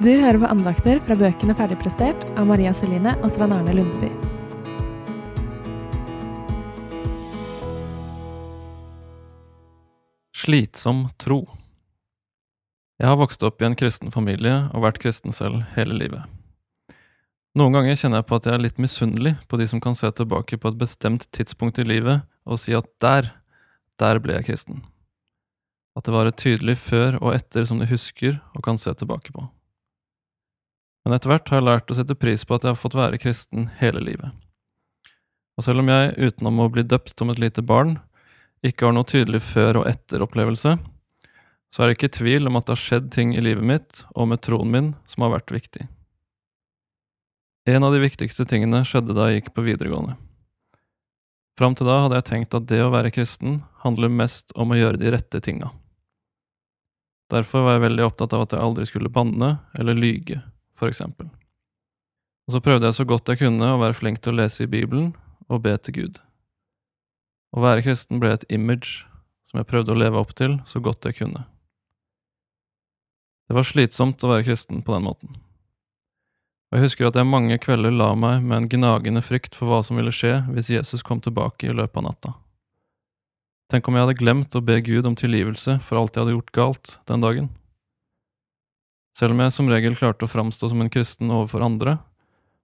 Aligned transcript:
Du 0.00 0.08
hører 0.08 0.38
på 0.40 0.48
andakter 0.48 0.96
fra 1.04 1.12
bøkene 1.12 1.52
Ferdigprestert 1.52 2.22
av 2.40 2.46
Maria 2.48 2.70
Celine 2.72 3.12
og 3.20 3.26
Svein 3.28 3.52
Arne 3.52 3.74
Lundeby. 3.76 4.08
Slitsom 10.40 11.02
tro. 11.20 11.42
Jeg 12.96 13.10
har 13.10 13.20
vokst 13.20 13.44
opp 13.44 13.60
i 13.60 13.68
en 13.68 13.76
kristen 13.76 14.08
familie 14.16 14.70
og 14.70 14.86
vært 14.86 15.02
kristen 15.04 15.36
selv 15.36 15.68
hele 15.76 16.00
livet. 16.00 16.24
Noen 17.52 17.76
ganger 17.76 18.00
kjenner 18.00 18.22
jeg 18.22 18.30
på 18.32 18.40
at 18.40 18.48
jeg 18.48 18.56
er 18.56 18.66
litt 18.70 18.80
misunnelig 18.80 19.36
på 19.52 19.60
de 19.60 19.68
som 19.68 19.84
kan 19.84 20.00
se 20.00 20.08
tilbake 20.16 20.56
på 20.56 20.72
et 20.72 20.80
bestemt 20.80 21.28
tidspunkt 21.28 21.76
i 21.76 21.84
livet 21.84 22.24
og 22.48 22.64
si 22.64 22.72
at 22.72 22.88
der, 23.04 23.34
der 24.00 24.24
ble 24.24 24.40
jeg 24.40 24.48
kristen. 24.48 24.80
At 25.92 26.08
det 26.08 26.16
var 26.16 26.32
et 26.32 26.40
tydelig 26.40 26.80
før 26.88 27.20
og 27.20 27.34
etter 27.36 27.68
som 27.68 27.84
de 27.84 27.92
husker 27.92 28.40
og 28.56 28.64
kan 28.64 28.80
se 28.80 28.96
tilbake 28.96 29.36
på 29.36 29.50
men 31.04 31.16
etter 31.16 31.32
hvert 31.32 31.48
har 31.48 31.60
jeg 31.60 31.68
lært 31.68 31.90
å 31.92 31.96
sette 31.96 32.16
pris 32.18 32.44
på 32.44 32.56
at 32.56 32.66
jeg 32.66 32.74
har 32.74 32.80
fått 32.80 32.98
være 32.98 33.20
kristen 33.20 33.70
hele 33.80 34.02
livet. 34.04 34.34
Og 35.56 35.64
selv 35.64 35.82
om 35.82 35.90
jeg, 35.92 36.14
utenom 36.16 36.60
å 36.62 36.70
bli 36.72 36.84
døpt 36.84 37.18
som 37.18 37.32
et 37.32 37.40
lite 37.40 37.64
barn, 37.64 37.98
ikke 38.64 38.86
har 38.86 38.94
noe 38.96 39.08
tydelig 39.08 39.42
før- 39.44 39.80
og 39.80 39.88
etter-opplevelse, 39.88 40.76
så 41.70 41.82
er 41.82 41.88
det 41.88 41.96
ikke 41.96 42.12
tvil 42.18 42.50
om 42.50 42.58
at 42.58 42.66
det 42.66 42.74
har 42.74 42.82
skjedd 42.82 43.10
ting 43.14 43.32
i 43.36 43.44
livet 43.44 43.64
mitt 43.64 44.02
og 44.14 44.28
med 44.32 44.42
troen 44.44 44.72
min 44.72 44.92
som 45.08 45.24
har 45.24 45.34
vært 45.36 45.52
viktig. 45.54 45.86
En 47.68 47.84
av 47.86 47.94
de 47.94 48.00
viktigste 48.02 48.44
tingene 48.48 48.82
skjedde 48.88 49.14
da 49.16 49.28
jeg 49.28 49.40
gikk 49.40 49.52
på 49.56 49.64
videregående. 49.64 50.16
Fram 51.60 51.76
til 51.76 51.88
da 51.88 51.98
hadde 52.04 52.18
jeg 52.18 52.28
tenkt 52.30 52.56
at 52.56 52.66
det 52.68 52.80
å 52.82 52.92
være 52.92 53.12
kristen 53.14 53.60
handler 53.84 54.12
mest 54.12 54.52
om 54.56 54.72
å 54.72 54.78
gjøre 54.78 55.00
de 55.00 55.12
rette 55.12 55.42
tinga. 55.44 55.70
Derfor 57.30 57.62
var 57.66 57.76
jeg 57.76 57.84
veldig 57.84 58.06
opptatt 58.08 58.32
av 58.34 58.46
at 58.46 58.56
jeg 58.56 58.64
aldri 58.64 58.88
skulle 58.88 59.12
banne 59.12 59.52
eller 59.78 59.98
lyge 59.98 60.40
for 60.80 60.88
eksempel. 60.88 61.28
Og 62.48 62.56
så 62.56 62.62
prøvde 62.64 62.88
jeg 62.88 62.96
så 62.96 63.06
godt 63.06 63.28
jeg 63.30 63.42
kunne 63.44 63.68
å 63.74 63.78
være 63.78 63.98
flink 63.98 64.22
til 64.24 64.32
å 64.32 64.40
lese 64.40 64.64
i 64.64 64.70
Bibelen 64.70 65.12
og 65.46 65.62
be 65.66 65.76
til 65.78 65.96
Gud. 66.00 66.18
Å 67.54 67.62
være 67.62 67.84
kristen 67.84 68.18
ble 68.22 68.32
et 68.34 68.46
image 68.50 69.04
som 69.50 69.60
jeg 69.60 69.68
prøvde 69.70 69.92
å 69.94 69.98
leve 69.98 70.18
opp 70.18 70.32
til 70.38 70.58
så 70.66 70.82
godt 70.82 71.06
jeg 71.06 71.20
kunne. 71.20 71.44
Det 73.50 73.56
var 73.58 73.66
slitsomt 73.66 74.22
å 74.22 74.30
være 74.30 74.46
kristen 74.46 74.82
på 74.86 74.94
den 74.94 75.06
måten. 75.08 75.38
Og 76.70 76.78
jeg 76.78 76.86
husker 76.86 77.08
at 77.08 77.16
jeg 77.18 77.26
mange 77.26 77.56
kvelder 77.58 77.90
la 77.90 78.12
meg 78.14 78.44
med 78.46 78.56
en 78.56 78.68
gnagende 78.70 79.22
frykt 79.26 79.56
for 79.58 79.66
hva 79.66 79.80
som 79.82 79.98
ville 79.98 80.14
skje 80.14 80.36
hvis 80.54 80.70
Jesus 80.70 81.02
kom 81.06 81.18
tilbake 81.22 81.66
i 81.66 81.74
løpet 81.74 81.98
av 81.98 82.06
natta. 82.06 82.34
Tenk 83.70 83.86
om 83.86 83.98
jeg 83.98 84.06
hadde 84.06 84.18
glemt 84.18 84.54
å 84.54 84.62
be 84.62 84.78
Gud 84.86 85.06
om 85.06 85.18
tilgivelse 85.18 85.80
for 85.82 85.98
alt 85.98 86.14
jeg 86.14 86.24
hadde 86.24 86.36
gjort 86.36 86.54
galt 86.54 86.94
den 87.10 87.26
dagen. 87.26 87.50
Selv 89.20 89.34
om 89.36 89.42
jeg 89.44 89.52
som 89.52 89.68
regel 89.68 89.98
klarte 89.98 90.24
å 90.24 90.32
framstå 90.32 90.70
som 90.72 90.80
en 90.80 90.88
kristen 90.88 91.28
overfor 91.28 91.60
andre, 91.66 91.98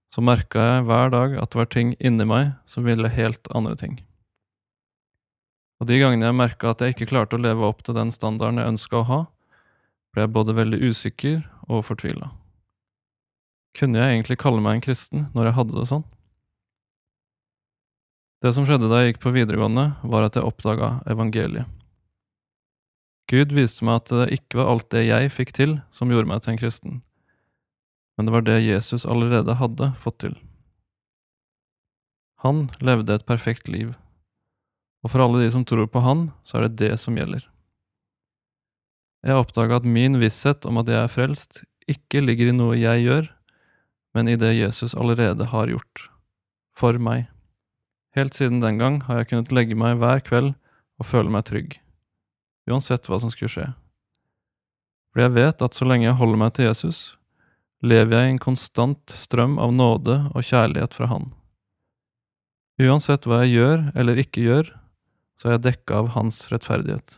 så 0.09 0.23
merka 0.25 0.63
jeg 0.63 0.85
hver 0.87 1.11
dag 1.13 1.35
at 1.37 1.51
det 1.53 1.59
var 1.59 1.69
ting 1.69 1.91
inni 2.01 2.25
meg 2.25 2.55
som 2.65 2.87
ville 2.87 3.11
helt 3.13 3.45
andre 3.53 3.75
ting. 3.77 3.99
Og 5.77 5.85
de 5.91 5.99
gangene 6.01 6.25
jeg 6.25 6.39
merka 6.39 6.71
at 6.71 6.81
jeg 6.81 6.95
ikke 6.95 7.11
klarte 7.11 7.37
å 7.37 7.43
leve 7.43 7.67
opp 7.67 7.83
til 7.85 7.93
den 7.93 8.09
standarden 8.09 8.57
jeg 8.57 8.73
ønska 8.73 9.03
å 9.03 9.05
ha, 9.11 9.19
ble 10.09 10.25
jeg 10.25 10.33
både 10.33 10.57
veldig 10.57 10.81
usikker 10.89 11.43
og 11.69 11.85
fortvila. 11.85 12.31
Kunne 13.77 14.01
jeg 14.01 14.15
egentlig 14.15 14.39
kalle 14.41 14.63
meg 14.63 14.79
en 14.79 14.85
kristen 14.87 15.27
når 15.37 15.51
jeg 15.51 15.57
hadde 15.59 15.77
det 15.77 15.87
sånn? 15.91 16.07
Det 18.41 18.53
som 18.57 18.65
skjedde 18.65 18.89
da 18.89 19.03
jeg 19.03 19.13
gikk 19.13 19.21
på 19.27 19.33
videregående, 19.35 19.91
var 20.09 20.25
at 20.25 20.37
jeg 20.37 20.45
oppdaga 20.45 20.95
evangeliet. 21.09 21.69
Gud 23.27 23.51
viste 23.51 23.83
meg 23.83 23.99
at 23.99 24.11
det 24.13 24.25
ikke 24.37 24.61
var 24.61 24.69
alt 24.71 24.87
det 24.93 25.03
jeg 25.03 25.31
fikk 25.35 25.49
til 25.57 25.73
som 25.91 26.11
gjorde 26.11 26.29
meg 26.31 26.39
til 26.43 26.53
en 26.53 26.59
kristen, 26.61 26.99
men 28.15 28.27
det 28.27 28.33
var 28.33 28.45
det 28.47 28.61
Jesus 28.63 29.03
allerede 29.03 29.57
hadde 29.59 29.89
fått 29.99 30.21
til. 30.23 30.35
Han 32.45 32.69
levde 32.79 33.17
et 33.17 33.25
perfekt 33.27 33.67
liv, 33.67 33.91
og 35.03 35.11
for 35.11 35.25
alle 35.25 35.41
de 35.43 35.49
som 35.51 35.65
tror 35.67 35.89
på 35.91 36.03
han, 36.05 36.29
så 36.47 36.59
er 36.59 36.67
det 36.67 36.79
det 36.79 36.93
som 37.01 37.17
gjelder. 37.19 37.43
Jeg 39.27 39.41
oppdaga 39.41 39.81
at 39.81 39.89
min 39.97 40.15
visshet 40.21 40.63
om 40.69 40.79
at 40.79 40.87
jeg 40.87 41.01
er 41.01 41.11
frelst, 41.11 41.65
ikke 41.87 42.21
ligger 42.23 42.51
i 42.51 42.55
noe 42.55 42.77
jeg 42.79 43.03
gjør, 43.03 43.27
men 44.15 44.31
i 44.31 44.37
det 44.39 44.53
Jesus 44.55 44.95
allerede 44.95 45.49
har 45.51 45.67
gjort. 45.73 46.05
For 46.77 46.95
meg. 47.01 47.25
Helt 48.15 48.37
siden 48.37 48.61
den 48.63 48.79
gang 48.79 49.01
har 49.09 49.19
jeg 49.19 49.29
kunnet 49.33 49.51
legge 49.51 49.75
meg 49.75 49.97
hver 49.99 50.23
kveld 50.23 50.53
og 51.01 51.09
føle 51.09 51.33
meg 51.33 51.43
trygg 51.49 51.75
uansett 52.67 53.07
hva 53.07 53.19
som 53.21 53.31
skulle 53.33 53.51
skje. 53.51 53.67
For 55.11 55.23
jeg 55.23 55.35
vet 55.37 55.63
at 55.65 55.77
så 55.77 55.87
lenge 55.87 56.05
jeg 56.05 56.19
holder 56.19 56.41
meg 56.41 56.53
til 56.57 56.67
Jesus, 56.67 56.99
lever 57.81 58.17
jeg 58.17 58.27
i 58.27 58.33
en 58.35 58.41
konstant 58.41 59.13
strøm 59.13 59.57
av 59.61 59.73
nåde 59.73 60.17
og 60.33 60.45
kjærlighet 60.45 60.97
fra 60.97 61.09
Han. 61.13 61.29
Uansett 62.81 63.25
hva 63.25 63.41
jeg 63.43 63.57
gjør 63.57 63.87
eller 63.97 64.21
ikke 64.21 64.43
gjør, 64.45 64.69
så 65.37 65.49
er 65.49 65.57
jeg 65.57 65.65
dekka 65.67 66.01
av 66.01 66.11
Hans 66.13 66.43
rettferdighet. 66.51 67.17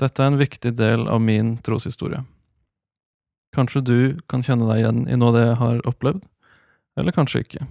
Dette 0.00 0.22
er 0.22 0.32
en 0.32 0.40
viktig 0.40 0.72
del 0.76 1.06
av 1.12 1.20
min 1.20 1.58
troshistorie. 1.64 2.22
Kanskje 3.56 3.82
du 3.84 3.98
kan 4.30 4.44
kjenne 4.46 4.68
deg 4.68 4.82
igjen 4.82 5.06
i 5.10 5.16
noe 5.18 5.32
av 5.32 5.36
det 5.36 5.46
jeg 5.46 5.60
har 5.60 5.80
opplevd, 5.90 6.26
eller 7.00 7.16
kanskje 7.16 7.42
ikke. 7.44 7.64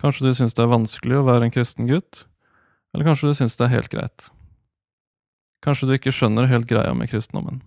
Kanskje 0.00 0.26
du 0.26 0.34
syns 0.36 0.56
det 0.56 0.64
er 0.64 0.72
vanskelig 0.72 1.20
å 1.20 1.26
være 1.28 1.46
en 1.46 1.54
kristen 1.54 1.88
gutt, 1.88 2.24
eller 2.92 3.08
kanskje 3.08 3.30
du 3.30 3.38
syns 3.38 3.56
det 3.56 3.68
er 3.68 3.76
helt 3.76 3.92
greit. 3.92 4.28
Kanskje 5.66 5.88
du 5.88 5.96
ikke 5.96 6.14
skjønner 6.14 6.46
helt 6.46 6.68
greia 6.70 6.92
med 6.94 7.10
kristendommen. 7.10 7.58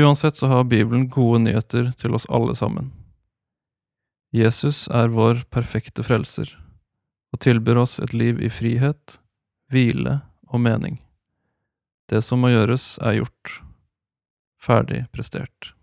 Uansett 0.00 0.38
så 0.40 0.48
har 0.48 0.64
Bibelen 0.64 1.10
gode 1.12 1.42
nyheter 1.44 1.90
til 2.00 2.16
oss 2.16 2.24
alle 2.32 2.54
sammen. 2.56 2.88
Jesus 4.32 4.86
er 4.88 5.10
vår 5.12 5.42
perfekte 5.52 6.04
frelser, 6.06 6.54
og 7.34 7.42
tilbyr 7.44 7.82
oss 7.82 7.98
et 8.00 8.14
liv 8.16 8.40
i 8.40 8.48
frihet, 8.48 9.18
hvile 9.68 10.20
og 10.48 10.62
mening. 10.64 10.96
Det 12.08 12.22
som 12.24 12.40
må 12.40 12.54
gjøres, 12.54 12.94
er 13.02 13.18
gjort. 13.18 13.60
Ferdig 14.62 15.04
prestert. 15.12 15.74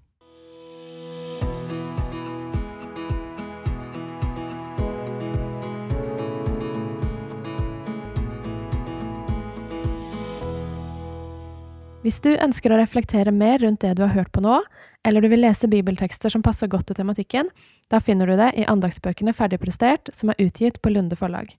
Hvis 12.08 12.22
du 12.24 12.30
ønsker 12.40 12.72
å 12.72 12.78
reflektere 12.80 13.34
mer 13.36 13.58
rundt 13.60 13.82
det 13.84 13.98
du 13.98 14.06
har 14.06 14.14
hørt 14.14 14.30
på 14.32 14.40
nå, 14.40 14.62
eller 15.04 15.20
du 15.20 15.28
vil 15.28 15.42
lese 15.44 15.68
bibeltekster 15.68 16.32
som 16.32 16.40
passer 16.46 16.70
godt 16.72 16.86
til 16.88 16.96
tematikken, 16.96 17.50
da 17.92 18.00
finner 18.00 18.32
du 18.32 18.38
det 18.40 18.54
i 18.56 18.64
andagsbøkene 18.64 19.34
Ferdigprestert, 19.36 20.14
som 20.16 20.32
er 20.32 20.40
utgitt 20.40 20.80
på 20.80 20.94
Lunde 20.94 21.18
forlag. 21.20 21.52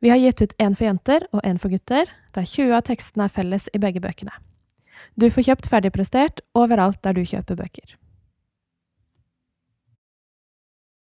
Vi 0.00 0.08
har 0.08 0.22
gitt 0.22 0.40
ut 0.40 0.54
én 0.56 0.72
for 0.72 0.88
jenter 0.88 1.26
og 1.36 1.44
én 1.44 1.60
for 1.60 1.68
gutter, 1.68 2.08
der 2.32 2.48
20 2.48 2.72
av 2.78 2.86
tekstene 2.88 3.26
er 3.28 3.36
felles 3.36 3.68
i 3.76 3.82
begge 3.84 4.00
bøkene. 4.00 4.32
Du 5.20 5.28
får 5.28 5.50
kjøpt 5.50 5.68
Ferdigprestert 5.68 6.40
overalt 6.56 7.02
der 7.04 7.20
du 7.20 7.20
kjøper 7.20 7.60
bøker. 7.60 7.98